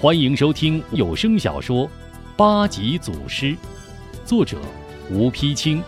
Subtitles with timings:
[0.00, 1.86] 欢迎收听有声小说
[2.36, 3.46] 《八级祖师》，
[4.26, 4.60] 作者
[5.10, 5.82] 吴丕清，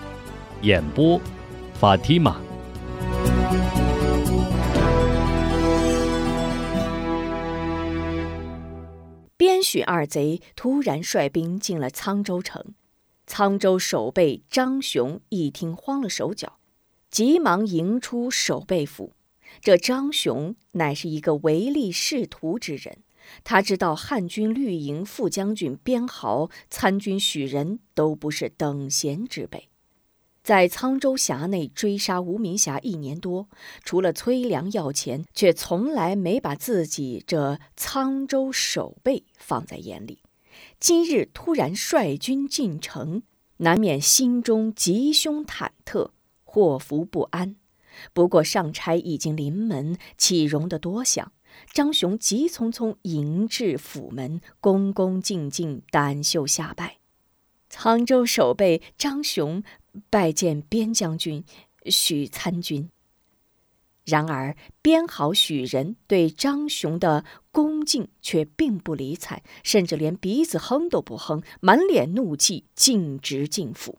[0.63, 1.21] 演播
[1.75, 2.41] 法蒂玛。
[9.37, 12.75] 边许二贼突然率兵进了沧州城，
[13.27, 16.59] 沧州守备张雄一听慌了手脚，
[17.11, 19.13] 急忙迎出守备府。
[19.61, 22.99] 这张雄乃是一个唯利是图之人，
[23.45, 29.69] 他知道汉军绿营副将军边豪、参军许仁都不是等闲之辈，
[30.43, 33.49] 在沧州辖内追杀无名侠一年多，
[33.85, 40.21] 除了催粮要钱，却从来没把自己这沧州守备放在眼里。
[40.79, 43.23] 今日突然率军进城，
[43.59, 46.11] 难免心中吉凶忐忑，
[46.45, 47.57] 祸福不安。
[48.13, 51.33] 不过上差已经临门，岂容得多想？
[51.73, 56.99] 张雄急匆匆迎至府门，恭恭敬敬单袖下拜。
[57.71, 59.63] 沧州守备张雄
[60.09, 61.45] 拜见边将军、
[61.87, 62.89] 许参军。
[64.05, 73.99] 然而边豪、许仁对张雄的恭敬却并不理睬，甚至连鼻子哼都不哼，满脸怒气，径直进府。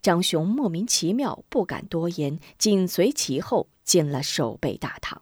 [0.00, 5.20] 张雄莫名其妙，不敢多言，紧随其后进了守备大堂。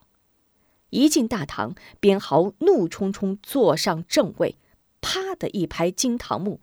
[0.89, 4.57] 一进大堂，边豪怒冲冲坐上正位，
[5.01, 6.61] 啪的一拍惊堂木：“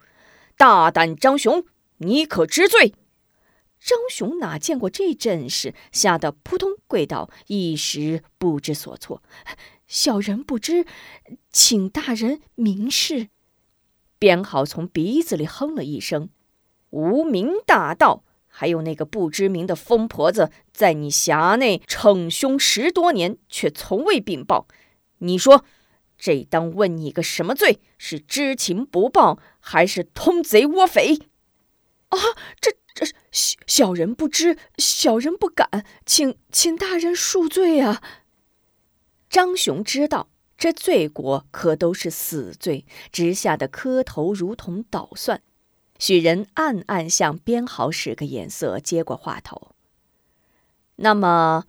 [0.57, 1.65] 大胆张雄，
[1.99, 2.95] 你可知罪？”
[3.79, 9.23] 张雄哪见过这阵势，吓得扑通跪倒，一时不知所措。
[9.87, 10.87] 小人不知，
[11.51, 13.29] 请大人明示。
[14.19, 16.31] 边豪从鼻子里哼了一声。
[16.89, 18.25] 无名大盗，
[18.57, 24.69] 还有那个不知名的疯婆子，在你辖内逞凶十多年，却从未禀报。
[25.19, 25.65] 你说，
[26.17, 27.81] 这当问你个什么罪？
[27.99, 31.19] 是知情不报，还是通贼窝匪？
[32.11, 32.19] 啊，
[32.61, 38.01] 这这小小人不知，小人不敢，请请大人恕罪啊！
[39.29, 45.43] 张雄知道这罪过可都是死罪，直吓得磕头如同捣蒜。
[45.99, 49.73] 许仁暗暗向边豪使个眼色，接过话头。
[50.97, 51.65] 那么，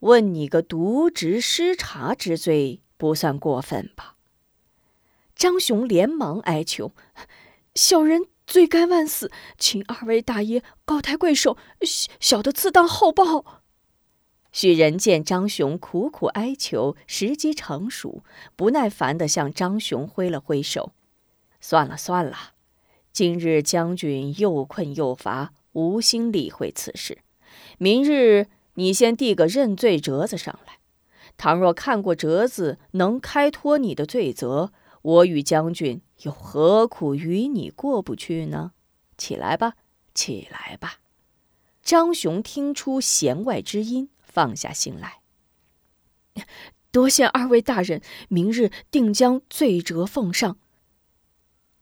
[0.00, 4.16] 问你个渎职失察之罪，不算过分吧？
[5.34, 6.92] 张雄连忙哀求
[7.74, 13.62] ：“小人罪该万死，请二位大爷高抬贵手，小小的自当厚报。”
[14.50, 18.24] 许仁见张雄苦苦哀求，时机成熟，
[18.56, 20.92] 不耐烦地向张雄挥了挥手
[21.60, 22.54] ：“算了算了。”
[23.18, 27.18] 今日将军又困又乏，无心理会此事。
[27.76, 30.74] 明日你先递个认罪折子上来。
[31.36, 38.70] 倘若看过折子能开脱你的罪责，我与将军又何苦与你过不去呢？
[39.16, 39.74] 起来吧，
[40.14, 41.00] 起来吧。
[41.82, 45.22] 张雄听出弦外之音，放下心来。
[46.92, 50.56] 多谢二位大人，明日定将罪折奉上。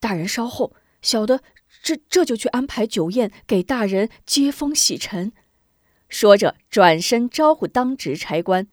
[0.00, 0.72] 大人稍后。
[1.06, 1.40] 小的
[1.84, 5.32] 这这就去安排酒宴，给大人接风洗尘。
[6.08, 8.66] 说着，转身招呼当值差官：“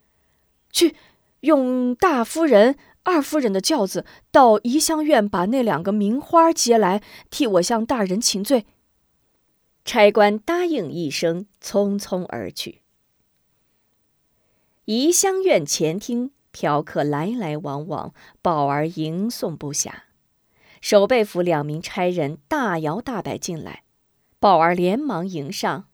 [0.74, 0.96] 去，
[1.42, 8.66] 用大夫人、二夫人的轿子到怡香院，把那两个名花接来，替我向大人请罪。”
[9.86, 12.82] 差官答应一声，匆匆而去。
[14.86, 18.12] 怡香院前厅，嫖客来来往往，
[18.42, 19.92] 宝儿迎送不暇。
[20.84, 23.84] 守备府两名差人大摇大摆进来，
[24.38, 25.88] 宝儿连忙迎上：“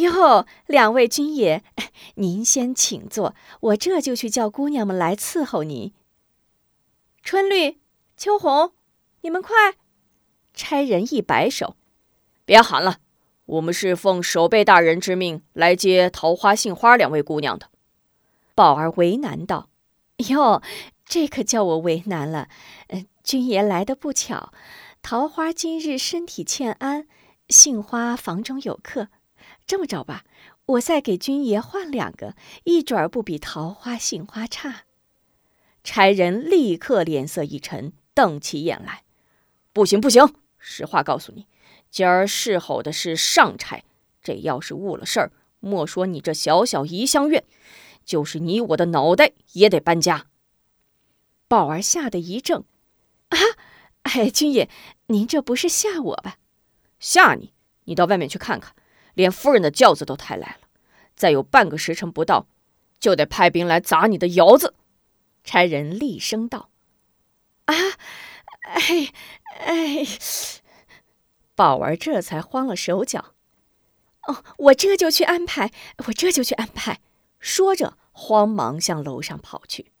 [0.00, 1.62] 哟，两位军爷，
[2.16, 5.92] 您先请坐，我这就去叫姑娘们来伺候您。”
[7.22, 7.78] 春绿、
[8.16, 8.72] 秋红，
[9.20, 9.74] 你们快！
[10.54, 11.76] 差人一摆手
[12.46, 13.00] ：“别喊了，
[13.44, 17.68] 我们是奉守备大人之命来接桃花、杏花两位姑娘的。”
[18.56, 19.68] 宝儿为难道
[20.30, 20.62] ：“哟，
[21.04, 22.48] 这可叫我为难了。”
[22.88, 23.06] 嗯。
[23.24, 24.52] 君爷来的不巧，
[25.00, 27.08] 桃花今日身体欠安，
[27.48, 29.08] 杏花房中有客。
[29.66, 30.24] 这么着吧，
[30.66, 34.82] 我再给君爷换两个，一准儿不比桃花、杏花差。
[35.82, 39.04] 差人立刻脸色一沉，瞪起眼来
[39.72, 40.34] ：“不行，不行！
[40.58, 41.46] 实话告诉你，
[41.90, 43.82] 今儿侍候的是上差，
[44.22, 47.42] 这要是误了事儿，莫说你这小小怡香院，
[48.04, 50.26] 就是你我的脑袋也得搬家。”
[51.48, 52.64] 宝儿吓得一怔。
[53.34, 53.40] 啊，
[54.02, 54.68] 哎，军爷，
[55.06, 56.36] 您这不是吓我吧？
[56.98, 57.52] 吓你？
[57.84, 58.74] 你到外面去看看，
[59.14, 60.68] 连夫人的轿子都抬来了，
[61.14, 62.46] 再有半个时辰不到，
[62.98, 64.74] 就得派兵来砸你的窑子。
[65.42, 66.70] 差人厉声道
[67.66, 67.74] ：“啊，
[68.62, 69.12] 哎
[69.58, 70.06] 哎，
[71.54, 73.34] 宝儿这才慌了手脚。
[74.26, 75.70] 哦，我这就去安排，
[76.06, 77.00] 我这就去安排。
[77.38, 79.92] 说着，慌忙向楼上跑去。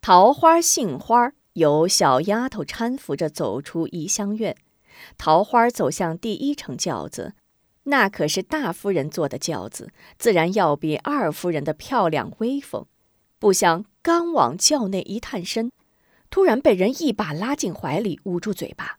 [0.00, 4.56] 桃花、杏花由小丫头搀扶着走出怡香院。
[5.16, 7.34] 桃花走向第一乘轿子，
[7.84, 12.86] 那可是大夫人坐的轿子，自然要比二夫人的漂亮威风。
[13.38, 15.70] 不想刚往轿内一探身，
[16.30, 18.98] 突然被人一把拉进怀里，捂住嘴巴。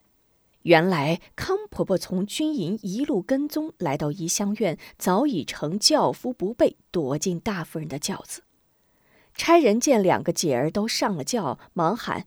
[0.64, 8.44] 原来康婆婆从军营一路跟踪来到怡香院，早已乘轿夫不备，躲进大夫人的轿子。
[9.36, 12.26] 差人见两个姐儿都上了轿，忙喊：“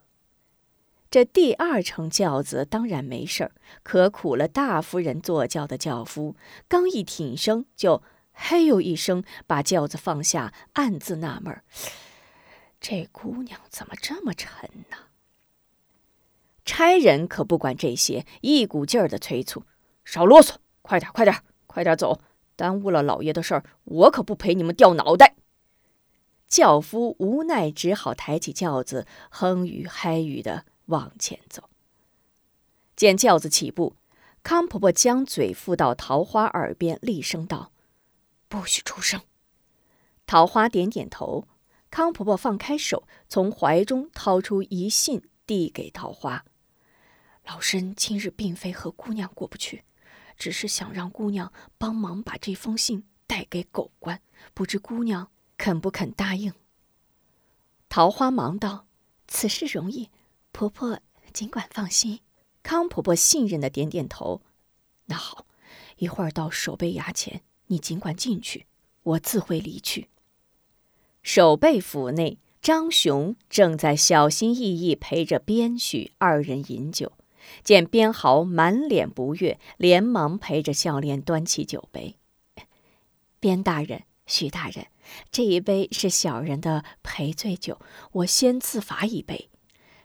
[1.09, 3.51] 这第二乘轿子当然没事儿，
[3.81, 6.35] 可苦了大夫人坐轿的轿夫，
[6.67, 8.03] 刚一挺身，就
[8.33, 11.63] “嘿呦”一声把轿子放下，暗自纳闷儿：
[12.81, 14.97] 这姑娘怎么这么沉呢？
[16.65, 19.63] 差人可不管这些，一股劲儿的催促
[20.03, 22.19] ：“少啰嗦，快点，快点，快点走！
[22.57, 25.35] 耽误了老爷的事儿，我可不陪你们掉脑袋。”
[26.47, 31.69] 轿夫无奈，只好抬起轿子，哼语嗨语的往前走。
[32.95, 33.95] 见轿子起步，
[34.43, 37.71] 康婆婆将嘴附到桃花耳边，厉声道
[38.47, 39.21] ：“不许出声。”
[40.25, 41.47] 桃花点点头。
[41.89, 46.43] 康婆婆放开手，从怀中掏出一信，递给桃花。
[47.45, 49.85] 老身今日并非和姑娘过不去，
[50.37, 54.21] 只是想让姑娘帮忙把这封信带给狗官，
[54.53, 56.53] 不知姑娘肯不肯答应？
[57.89, 58.85] 桃花忙道
[59.27, 60.09] ：“此事容易，
[60.51, 60.99] 婆婆
[61.33, 62.19] 尽管放心。”
[62.63, 64.41] 康婆婆信任的点点头。
[65.05, 65.47] 那好，
[65.97, 68.65] 一会儿到守备衙前，你尽管进去，
[69.03, 70.09] 我自会离去。
[71.23, 77.13] 守备府内，张雄正在小心翼翼陪着边许二人饮酒。
[77.63, 82.17] 见边豪满脸不悦，连忙陪着笑脸端起酒杯。
[83.39, 84.87] 边大人、许大人，
[85.31, 87.79] 这一杯是小人的赔罪酒，
[88.11, 89.49] 我先自罚一杯。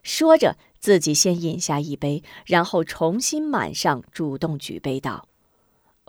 [0.02, 5.28] 说着，自己先饮下一杯，然后重新满上，主动举杯道：“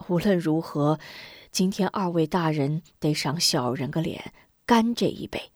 [0.09, 0.99] 无论如何，
[1.51, 4.33] 今天二位大人得赏小人个脸，
[4.65, 5.51] 干这一杯。”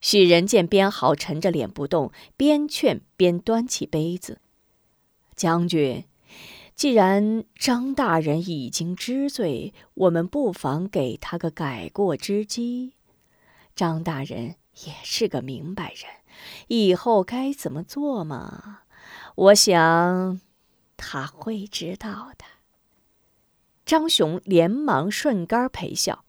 [0.00, 4.38] 许人见边豪沉着脸不动，边劝边端起杯子。
[5.34, 6.04] 将军，
[6.74, 12.94] 既然张大人已经知罪，我们不妨给他个改过之机。
[13.76, 16.10] 张大人也是个明白人，
[16.66, 18.80] 以后该怎么做嘛？
[19.36, 20.40] 我想
[20.96, 22.44] 他会知道的。
[23.86, 26.24] 张雄连忙顺杆陪笑：“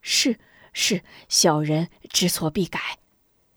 [0.00, 0.38] 是
[0.72, 2.98] 是，小人知错必改。”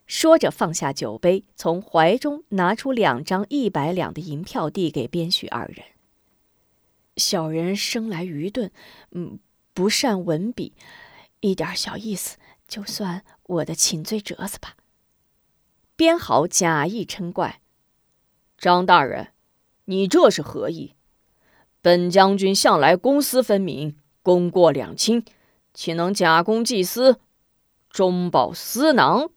[0.05, 5.85] 说着，放下酒杯，从怀中拿出两张一百两的银票，递给边许二人。
[7.19, 8.71] 小人生来愚钝，
[9.11, 9.39] 嗯，
[9.73, 10.73] 不善文笔，
[11.41, 12.37] 一点小意思，
[12.67, 14.75] 就算我的请罪折子吧。
[15.95, 17.61] 边豪假意嗔怪
[18.57, 19.33] ：“张大人，
[19.85, 20.95] 你这是何意？
[21.81, 25.25] 本将军向来公私分明，功过两清，
[25.73, 27.19] 岂能假公济私，
[27.89, 29.29] 中饱私囊？”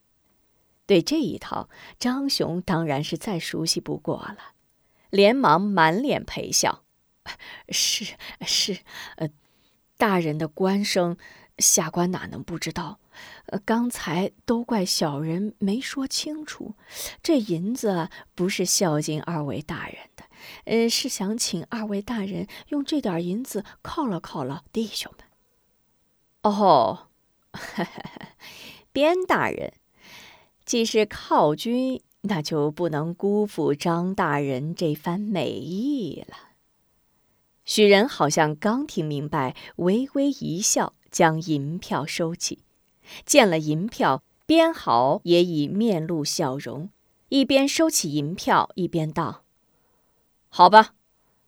[0.87, 4.53] 对这一套，张雄当然是再熟悉不过了，
[5.11, 6.83] 连忙满脸陪笑
[7.69, 8.15] ：“是
[8.47, 8.79] 是，
[9.17, 9.29] 呃，
[9.97, 11.17] 大人的官声，
[11.59, 12.99] 下官哪能不知道？
[13.47, 16.75] 呃，刚才都怪小人没说清楚，
[17.23, 20.25] 这银子不是孝敬二位大人的，
[20.65, 25.27] 呃，是想请二位大人用这点银子犒劳犒劳弟兄们。”
[26.43, 27.09] 哦，
[28.93, 29.75] 边大人。
[30.65, 36.52] 既是靠军，那就不能辜负张大人这番美意了。
[37.65, 42.65] 许人好像刚听明白，微微一笑，将银票收起。
[43.25, 46.91] 见了银票，边豪也已面露笑容，
[47.29, 49.45] 一边收起银票，一边道
[50.51, 50.95] ：“好吧，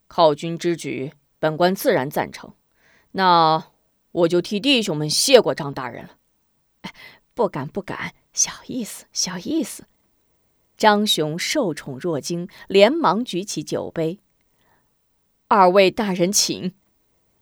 [0.06, 2.54] 靠军之举，本官自然赞成。
[3.12, 3.66] 那
[4.12, 6.10] 我就替弟兄们谢过张大人了。”
[7.34, 8.14] 不敢，不敢。
[8.32, 9.84] 小意思，小意思。
[10.76, 14.18] 张雄受宠若惊，连忙举起酒杯。
[15.48, 16.72] 二位大人请。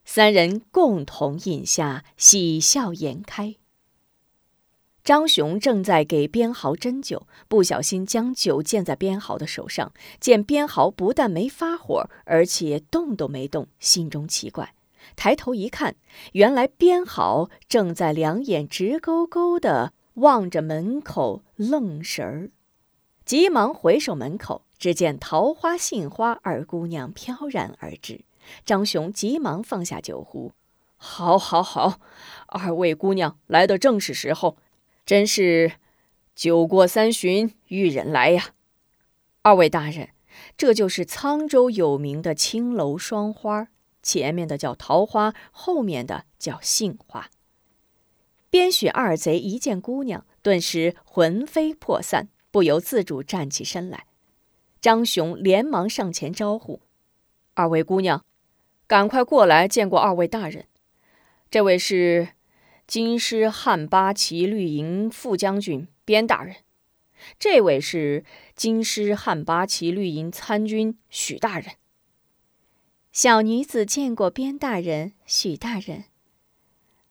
[0.04, 3.56] 三人共同饮下，喜笑颜开。
[5.04, 9.92] 张雄正在给边豪斟酒，不小心将酒溅在边豪的手上。
[10.20, 14.74] 见边豪不但没发火，而且动都没动，心中奇怪，
[15.16, 15.96] 抬头一看，
[16.32, 19.92] 原来边豪正在两眼直勾勾的。
[20.14, 22.50] 望着门口愣神儿，
[23.24, 28.24] 急忙回首门口，只见桃花、杏花二姑娘飘然而至。
[28.64, 30.50] 张雄急忙放下酒壶
[30.98, 32.00] ：“好，好，好，
[32.48, 34.56] 二位姑娘来的正是时候，
[35.06, 35.74] 真是
[36.34, 38.54] 酒过三巡遇人来呀！
[39.42, 40.08] 二位大人，
[40.56, 43.68] 这就是沧州有名的青楼双花，
[44.02, 47.30] 前面的叫桃花，后面的叫杏花。”
[48.50, 54.06] 边许二贼一见姑娘，顿时魂飞魄散，不由自主站起身来。
[54.82, 56.82] 张雄连忙上前招呼
[57.54, 58.22] ：“二位姑娘。”
[58.88, 60.66] 赶快过来见过二位大人，
[61.50, 62.28] 这位是
[62.86, 66.56] 京师汉八旗绿营副将军边大人，
[67.38, 68.24] 这位是
[68.54, 71.76] 京师汉八旗绿营参军许大人。
[73.12, 76.04] 小女子见过边大人、许大人。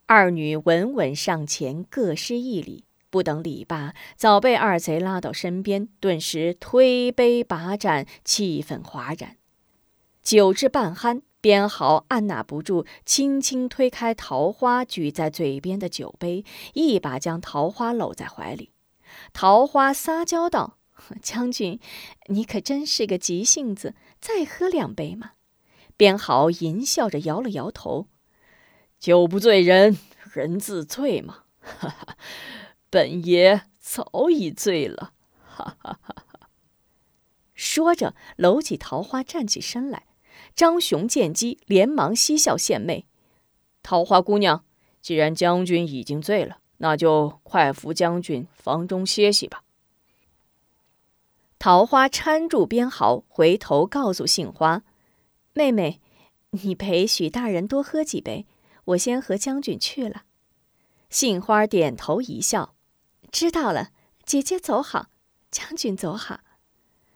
[0.06, 9.38] 二女稳稳上前，各施一礼，不等礼罢，早被二贼拉到身边，顿时推杯把盏，气氛哗然。
[10.24, 11.22] 酒至半酣。
[11.42, 18.70] 边豪按捺不住，轻轻推开桃花举在嘴边的酒杯，一把将桃花搂在怀里。
[19.34, 20.78] 桃花撒娇道
[21.20, 21.80] ：“将军，
[22.28, 25.32] 你可真是个急性子，再喝两杯嘛。”
[25.98, 28.06] 边豪淫笑着摇了摇头
[29.02, 29.98] ：“酒不醉人
[30.34, 32.18] 人自醉嘛，哈哈，
[32.92, 36.50] 本爷早已醉了。”哈哈哈哈
[37.56, 40.06] 说着，搂起桃花，站起身来。
[40.56, 43.06] 张雄见机，连忙嬉笑献媚
[43.82, 44.64] ：“桃花姑娘，
[45.02, 49.64] 既然将军已经醉了，那就快扶将军房中歇息吧。”
[51.60, 54.84] 桃花搀住边豪，回头告诉杏花
[55.54, 56.02] ：“妹妹，
[56.50, 58.48] 你陪许大人多喝几杯，
[58.86, 60.24] 我先和将军去了。”
[61.12, 62.74] 杏花点头一笑
[63.32, 63.92] ：“知道了，
[64.26, 65.08] 姐姐走好，
[65.50, 66.42] 将军走好。”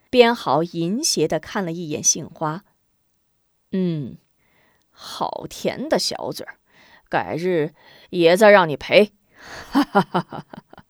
[0.10, 2.64] 边豪淫邪的看了一眼杏花。
[3.72, 4.18] 嗯，
[4.90, 6.58] 好甜的小嘴儿，
[7.10, 7.74] 改日
[8.12, 9.12] 也再让你陪。
[9.72, 10.86] 哈哈哈哈哈！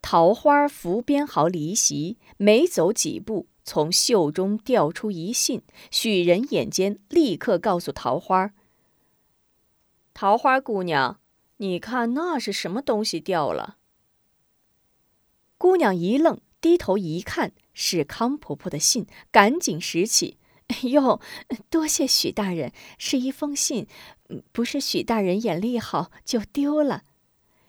[0.00, 5.62] 桃花扶边豪离席，没走几步，从袖中掉出一信。
[5.90, 8.52] 许人眼尖，立刻告诉桃花
[10.14, 11.18] ：“桃花姑娘，
[11.56, 13.75] 你看那是什么东西掉了？”
[15.58, 20.38] 姑娘一愣，低头一看，是康婆婆的信，赶紧拾起。
[20.68, 21.20] 哎 哟，
[21.70, 23.86] 多谢许大人，是一封信，
[24.52, 27.02] 不是许大人眼力好就丢了。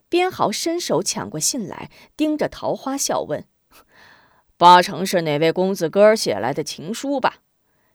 [0.10, 3.46] 边豪伸手抢过信来，盯着桃花笑问
[4.58, 7.36] ：“八成是哪位公子哥写来的情书吧？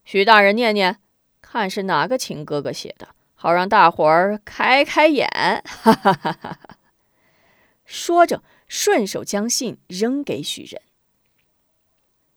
[0.05, 0.99] 许大人念念，
[1.41, 5.29] 看是哪个情哥哥写的，好让大伙儿开开眼。”
[5.67, 6.59] 哈哈哈哈！
[7.85, 8.45] 说着，
[8.75, 10.81] 顺手将信扔给许仁。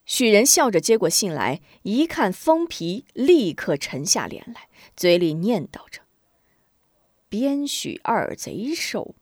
[0.04, 6.02] 许仁笑着接过信来，一看封皮，立刻沉下脸来，嘴里念叨着
[7.30, 9.16] ：“边许二贼手。”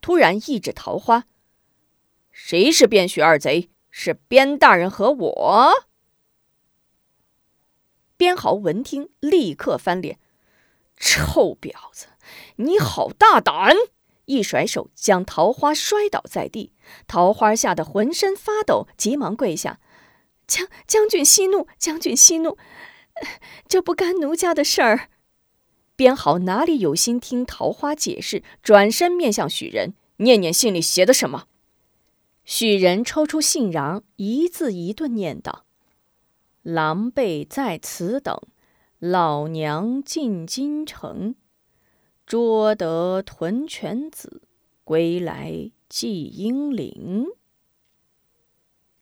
[0.00, 1.26] 突然一指桃花
[2.30, 3.68] ：“谁是边许二贼？
[3.90, 5.72] 是边大人和我。”
[8.16, 10.20] 边豪闻听，立刻翻脸
[10.96, 12.06] ：“臭婊子，
[12.56, 13.74] 你好大胆！”
[14.26, 16.72] 一甩手将桃花摔倒在地，
[17.06, 19.80] 桃花吓得浑身发抖，急忙跪下。
[20.46, 22.58] 将将军息怒，将军息怒，
[23.66, 25.08] 这不干奴家的事儿。
[25.96, 31.46] 边豪哪里有心听桃花解释，转身面向许仁，念念信里写的什么。
[32.44, 35.64] 许仁抽出信瓤，一字一顿念道
[36.62, 38.38] ：“狼狈在此等，
[38.98, 41.36] 老娘进京城，
[42.34, 44.42] 捉得屯犬子，
[44.82, 47.28] 归来祭英灵。”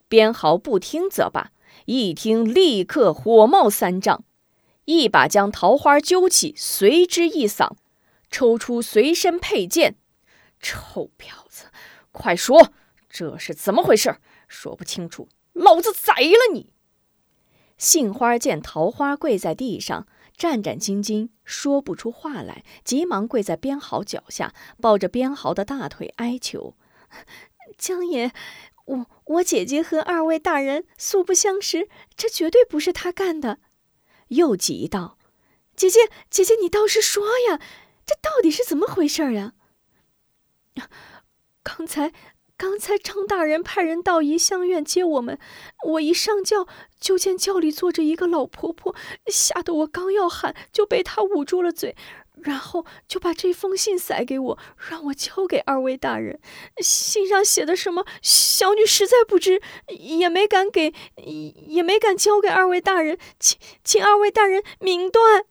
[0.07, 1.51] 边豪不听则罢，
[1.87, 4.23] 一听立刻火冒三丈，
[4.85, 7.71] 一把将桃花揪起，随之一搡，
[8.31, 9.97] 抽出随身佩剑
[10.61, 11.69] ：“臭婊子，
[12.11, 12.71] 快说，
[13.09, 14.15] 这是怎么回事？
[14.47, 16.75] 说不清楚，老子宰了你！”
[17.79, 20.07] 杏花见桃花跪在地上，
[20.43, 26.75] 战战兢兢，说不出话来，急忙跪在边豪脚下，抱着边豪的大腿哀求
[27.79, 28.33] ：“江爷。”
[28.87, 33.61] 我我姐姐和二位大人素不相识，这绝对不是他干的。
[34.31, 35.17] 又急道
[35.77, 37.61] ：“姐姐，姐姐，你倒是说呀，
[38.05, 39.53] 这到底是怎么回事儿呀？”
[41.63, 42.13] 刚才，
[42.63, 45.37] 刚才张大人派人到怡香院接我们，
[45.85, 46.69] 我一上轿
[47.01, 48.95] 就见轿里坐着一个老婆婆，
[49.27, 51.97] 吓得我刚要喊，就被她捂住了嘴，
[52.35, 56.39] 然后就把这封信塞给我，让我交给二位大人。
[56.79, 60.95] 信上写的什么，小女实在不知，也没敢给，
[61.67, 65.45] 也没敢交给二位大人，请请二位大人明断。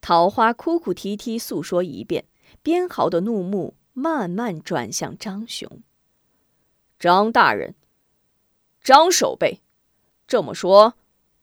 [0.00, 2.24] 桃花哭哭啼啼诉说一遍，
[2.60, 5.82] 边豪的怒目慢慢转向张雄。
[6.98, 7.74] 张大人，
[8.82, 9.60] 张守备，
[10.26, 10.94] 这么说，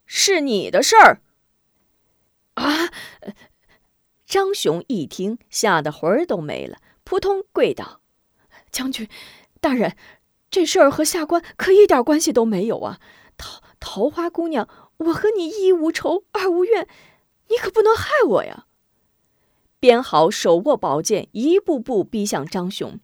[0.05, 1.21] 是你的事儿。
[2.55, 2.91] 啊！
[4.25, 8.01] 张雄一听，吓得魂儿都没了，扑通跪倒
[8.71, 9.07] ：“将军
[9.61, 9.95] 大人，
[10.49, 12.99] 这事儿和下官可一点关系都没有啊！
[13.37, 16.87] 桃桃花姑娘，我和你一无仇，二无怨，
[17.49, 18.65] 你可不能害我呀！”
[19.79, 22.99] 边豪手握宝剑，一步步逼向张雄。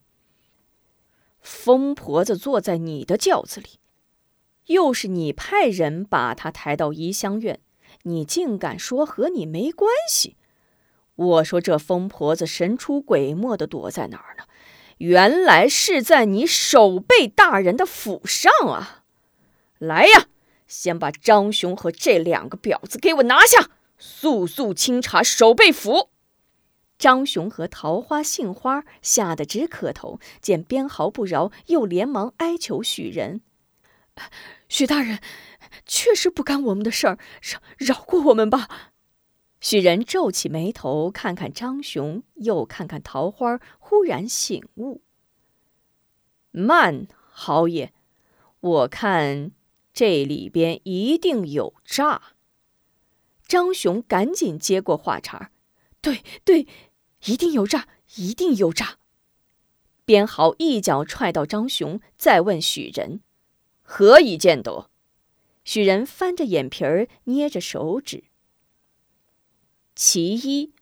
[1.40, 3.80] 疯婆子坐在你的轿子里，
[4.68, 7.60] 又是你派人把她抬到怡香院。
[8.04, 10.36] 你竟敢说和你没关系！
[11.16, 14.46] 我说这疯婆子神出鬼没的躲在哪儿呢？
[14.98, 19.04] 原来是在你守备大人的府上啊！
[19.78, 20.26] 来呀，
[20.66, 26.10] 先把张雄和这两个婊子给我拿下，速速清查守备府。
[27.04, 33.42] 张雄和桃花杏花吓得直磕头，见边毫不饶，又连忙哀求许仁
[34.70, 35.20] ：“许大人。”
[35.86, 38.94] 确实不干我们的事儿，饶饶过我们吧。
[39.60, 45.02] 许人皱起眉头，看看张雄，又看看桃花，忽然醒悟：
[46.52, 47.92] 慢，豪爷，
[48.62, 49.52] 我看
[49.94, 52.22] 这里边一定有诈。
[53.46, 55.52] 张雄赶紧接过话茬
[56.00, 56.66] ：“对对，
[57.26, 58.98] 一定有诈，一定有诈。”
[60.06, 63.22] 边豪一脚踹到张雄，再问许仁
[63.82, 64.90] ：“何以见得？”
[65.64, 68.26] 许仁翻着眼皮儿，捏着手指。
[69.96, 70.74] 其一，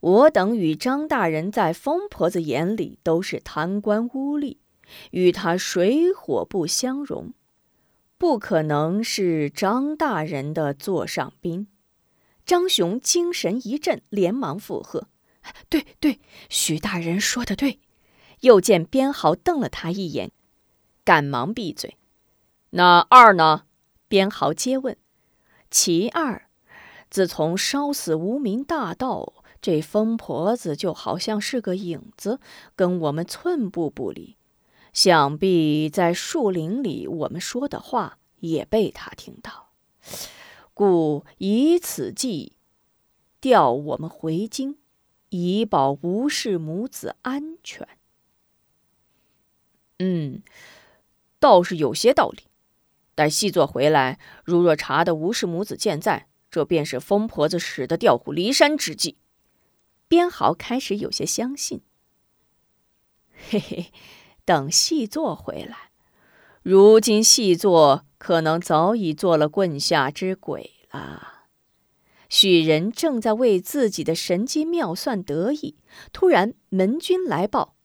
[0.00, 4.58] 我等与张大人在疯婆子眼里都是贪官污吏，
[5.12, 7.32] 与他水火不相容，
[8.18, 11.68] 不可能是张大人的座上宾。
[12.44, 15.08] 张雄精神一振，连忙附和
[15.68, 17.80] ：“对对，许大人说的对。”
[18.40, 20.30] 又见边豪瞪了他一眼，
[21.04, 21.96] 赶忙闭嘴。
[22.70, 23.64] 那二呢？
[24.08, 24.96] 边豪接问
[25.70, 26.46] ：“其二，
[27.08, 32.38] 自从烧死无名大盗，这疯婆子就好像是个影子，
[32.76, 34.36] 跟我们寸步不离。
[34.92, 39.70] 想必在树林里，我们说的话也被他听到，
[40.74, 42.52] 故以此计
[43.40, 44.76] 调我们回京，
[45.36, 47.86] 以保吴氏母子安全。
[49.98, 50.42] 嗯，
[51.38, 52.44] 倒是有些道理。”
[53.16, 59.16] 待细作回来，如若查得吴氏母子健在，这便是疯婆子使的调虎离山之计。
[60.06, 61.80] 边豪开始有些相信。
[63.48, 63.92] 嘿嘿，
[64.44, 65.90] 等细作回来，
[66.62, 71.35] 如今细作可能早已做了棍下之鬼了。
[72.28, 75.76] 许人正在为自己的神机妙算得意，
[76.12, 77.76] 突然门军来报：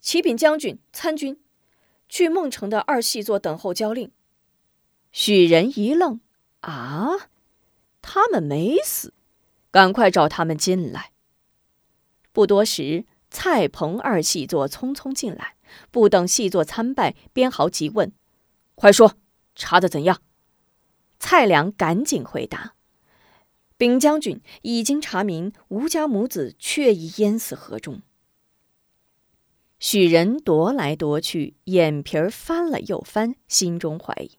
[0.00, 1.38] 启禀将军、参军，
[2.08, 4.10] 去孟城的二细作等候交令。
[5.12, 6.20] 许人一愣
[6.60, 7.28] ：“啊，
[8.00, 9.12] 他们没死，
[9.70, 11.12] 赶快找他们进来。”
[12.32, 15.56] 不多时，蔡鹏二细作匆匆进来，
[15.90, 18.12] 不等细作参拜，边豪急问
[18.76, 19.14] ：“快说，
[19.54, 20.20] 查的怎样？”
[21.18, 22.74] 蔡良赶紧回答
[23.76, 28.02] ：“禀将军，已经查明，吴家母子确已淹死河中。”
[29.78, 34.38] 许人踱来踱去，眼皮儿翻了又翻，心中怀疑。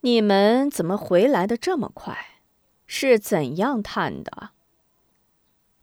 [0.00, 2.40] 你们怎么回来的这么快？
[2.86, 4.50] 是怎样探的？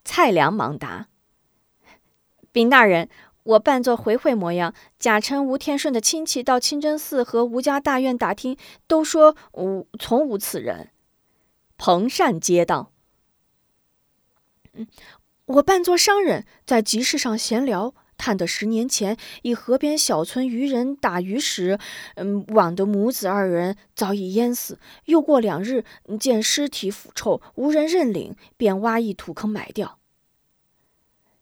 [0.03, 1.07] 蔡良忙答
[2.51, 3.09] ：“禀大人，
[3.43, 8.57] 我扮作回会模样，假称吴天顺的亲戚，到清真寺和吴家大院打听，
[8.87, 10.89] 都说无从无此人。”
[11.77, 12.91] 彭善接道：“，
[15.45, 21.77] 我扮作商人，在集市上闲聊。”探得十年前，一河边小村渔人打鱼时，
[22.15, 24.79] 嗯，网的母子二人早已淹死。
[25.03, 25.83] 又过两日，
[26.17, 29.99] 见尸体腐臭，无人认领，便挖一土坑埋掉。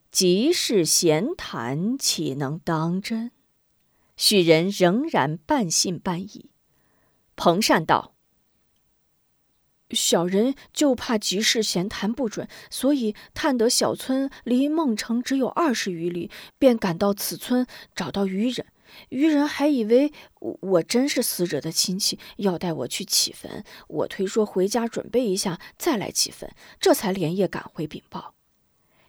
[0.09, 3.29] 集市闲谈，岂能当真？
[4.17, 6.49] 许人仍然半信半疑。
[7.35, 8.12] 彭善道。
[9.93, 18.65] 小人就怕集市闲谈不准，所以探得小村离孟城只有二十余里，便赶到此村，找到渔人，
[19.09, 23.63] 渔人还以为我真是死者的亲戚，要带我去起坟。
[23.87, 28.33] 我推说回家准备一下再来起坟，这才连夜赶回禀报。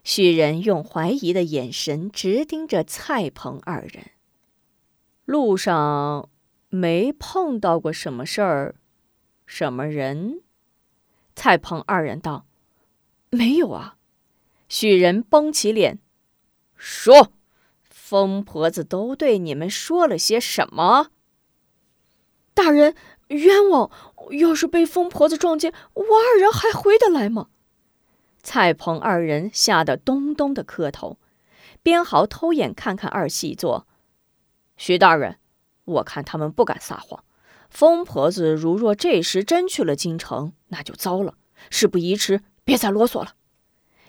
[0.02, 4.10] 许人用怀疑的眼神直盯着蔡鹏二人。
[5.24, 6.28] 路上
[6.68, 8.74] 没碰到过什么事儿，
[9.46, 10.42] 什么人？
[11.34, 12.46] 蔡鹏二人道
[13.30, 13.96] ：“没有啊。”
[14.68, 15.98] 许仁绷起脸
[16.76, 17.32] 说。
[18.06, 21.08] 疯婆子都对你们说了些什么？
[22.52, 22.94] 大人
[23.28, 23.90] 冤枉！
[24.38, 27.48] 要是被疯婆子撞见，我二人还回得来吗？
[28.42, 31.18] 蔡鹏二人吓得咚咚的磕头。
[31.82, 33.86] 边豪偷眼看看二细作，
[34.76, 35.38] 徐大人，
[35.86, 37.24] 我看他们不敢撒谎。
[37.74, 41.34] 疯婆子如若这时真去了京城，那就糟了。
[41.70, 43.34] 事不宜迟，别再啰嗦了。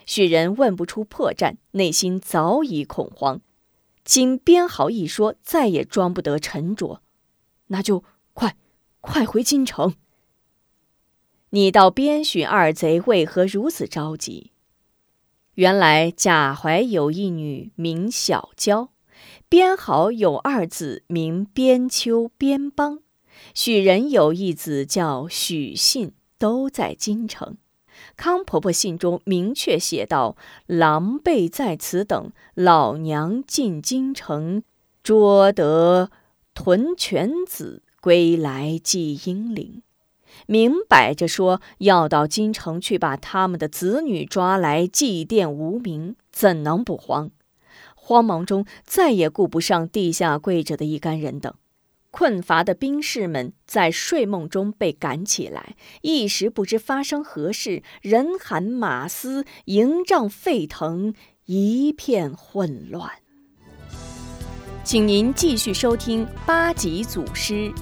[0.06, 3.42] 许人问不出破绽，内心早已恐慌。
[4.04, 7.02] 经编好一说，再也装不得沉着，
[7.68, 8.04] 那就
[8.36, 8.56] 快
[9.02, 9.96] 快回京城。
[11.50, 14.52] 你道边许二贼为何如此着急？
[15.56, 18.90] 原来贾怀有一女名小娇，
[19.50, 23.00] 边豪有二子名边秋、边邦，
[23.56, 27.56] 许人有一子叫许信，都在京城。
[28.18, 30.36] 康婆婆信中明确写道
[30.68, 34.62] ：“狼狈在此等，老娘进京城，
[35.02, 36.12] 捉得
[36.54, 39.82] 屯犬子归来祭英灵。”
[40.48, 47.32] 明摆着说要到京城去把他们的子女抓来祭奠无名，怎能不慌？
[47.96, 51.54] 慌忙中再也顾不上地下跪着的一干人等。
[52.18, 63.12] 困乏的兵士们在睡梦中被赶起来，一时不知发生何事，人喊马嘶，营帐沸腾，一片混乱。
[64.86, 67.74] 请您继续收听八级祖师。